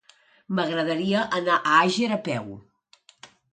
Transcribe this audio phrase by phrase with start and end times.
[0.59, 2.51] M'agradaria anar a Àger a peu.